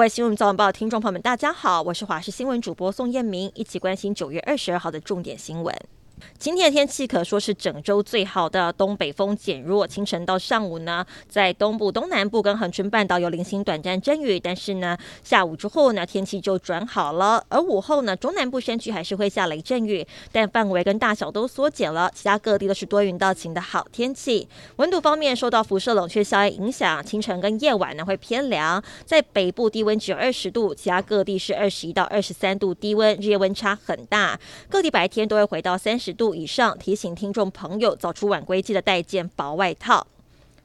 [0.00, 5.76] 位新闻早晚报听众朋友们，大家好，我是华视新闻主播宋彦明，一起关心九月二十二号的重点新闻。
[6.38, 17.44] 今天的天气可说是整周最好的，东北风减弱，清晨到上午呢，在东部、东南部跟恒春半岛有零星短暂阵雨，但是呢，下午之后呢，天气就转好了。
[17.48, 24.48] 而午后呢，中南部山区还是会下雷阵雨，但范围跟大小都缩减了，其他各地都是多云到晴的好天气。
[24.76, 36.09] 温度方面，受到辐射冷却效应影响，清晨跟夜晚呢会偏凉，在北部低温只有二十度，其他各地是二十一到二十三度低温，日夜温差很大，各地白天都会回到三十。
[36.10, 40.04] 十度以上，提醒听众朋友早出晚归，记得带件薄外套。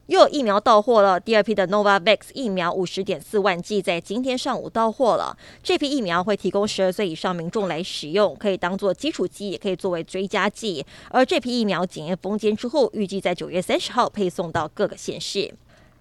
[0.06, 5.36] 又有疫苗到货了，第二批的 Novavax 疫苗五十点四万剂在今天上午到货了。
[5.62, 10.84] 这批疫苗会提供十二岁以上民众来使用，可以当做基础剂，也可以作为追加剂。
[11.10, 15.52] 而这批疫苗检验封缄之后，预计在九月三十号配送到各个县市。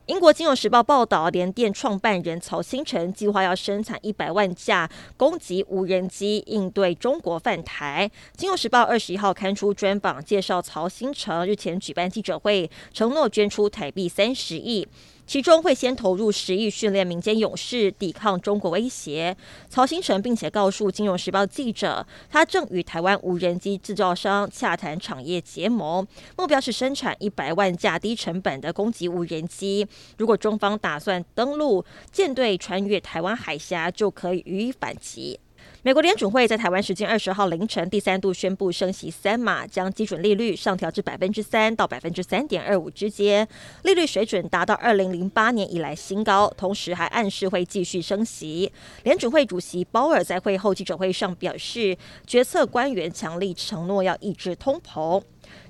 [0.08, 8.12] 英国金融时报报道，联电创办人曹兴诚计划要生产一百万架攻击无人机，应对中国犯台。
[8.38, 14.88] 金融时报二十一号刊出专访，介绍曹兴诚日前举办记者会，承诺捐出台币三十亿。
[15.28, 19.36] 其中会先投入十亿训练民间勇士抵抗中国威胁。
[19.68, 26.06] 曹兴诚并且告诉《金融时报》记者，他正与台湾无人机制造商洽谈产业结盟，
[26.38, 29.88] 目标是生产一百万架低成本的攻击无人机。
[30.18, 35.40] 如果中方打算登陆，舰队穿越台湾海峡，就可以予以反击。
[35.84, 43.48] 美国联准会在台湾时间二十号凌晨第三度宣布升息三码，将基准利率上调至百分之三到百分之三点二五之间，
[43.84, 48.72] 利率水准达到二零零八年以来新高，同时还暗示会继续升息。
[49.04, 55.22] 联准会主席鲍尔在会后记者会上表示，决策官员强力承诺要抑制通膨。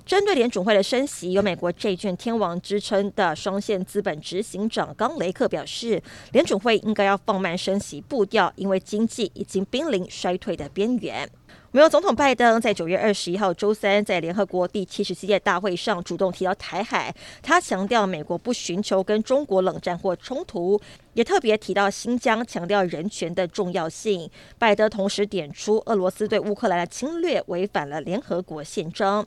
[0.04, 6.00] 针对联准会的升息，有美国债券天王之称的双线资本执行长冈雷克表示，
[6.32, 11.28] 联准会应该要放慢升息步调，因为经济已经濒临衰退的边缘。
[11.72, 20.80] 美国总统拜登在九月二十一号周三在联合国第七十七届大会上主动提到台海，他强调美国不寻求跟中国冷战或冲突，
[21.12, 24.30] 也特别提到新疆，强调人权的重要性。
[24.58, 29.26] 拜登同时点出，俄罗斯对乌克兰的侵略违反了联合国宪章。